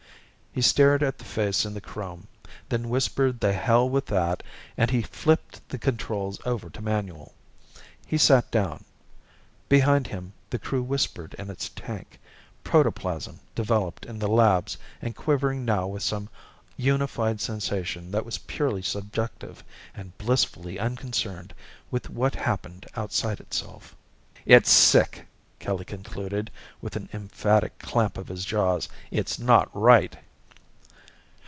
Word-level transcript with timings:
He 0.53 0.61
stared 0.61 1.01
at 1.01 1.17
the 1.17 1.23
face 1.23 1.63
in 1.65 1.73
the 1.73 1.79
chrome, 1.79 2.27
then 2.67 2.89
whispered 2.89 3.39
the 3.39 3.53
hell 3.53 3.87
with 3.89 4.05
that 4.07 4.43
and 4.75 4.91
he 4.91 5.01
flipped 5.01 5.65
the 5.69 5.77
controls 5.77 6.41
over 6.45 6.69
to 6.71 6.81
manual. 6.81 7.33
He 8.05 8.17
sat 8.17 8.51
down. 8.51 8.83
Behind 9.69 10.07
him, 10.07 10.33
the 10.49 10.59
Crew 10.59 10.83
whispered 10.83 11.33
in 11.35 11.49
its 11.49 11.69
tank, 11.69 12.19
protoplasm 12.65 13.39
developed 13.55 14.05
in 14.05 14.19
the 14.19 14.27
labs 14.27 14.77
and 15.01 15.15
quivering 15.15 15.63
now 15.63 15.87
with 15.87 16.03
some 16.03 16.27
unified 16.75 17.39
sensation 17.39 18.11
that 18.11 18.25
was 18.25 18.39
purely 18.39 18.81
subjective 18.81 19.63
and 19.95 20.17
blissfully 20.17 20.77
unconcerned 20.77 21.53
with 21.89 22.09
what 22.09 22.35
happened 22.35 22.85
outside 22.97 23.39
itself. 23.39 23.95
"It's 24.45 24.69
sick," 24.69 25.27
Kelly 25.59 25.85
concluded, 25.85 26.51
with 26.81 26.97
an 26.97 27.07
emphatic 27.13 27.79
clamp 27.79 28.17
of 28.17 28.27
his 28.27 28.43
jaws. 28.43 28.89
"It's 29.11 29.39
not 29.39 29.69
right!" 29.73 30.17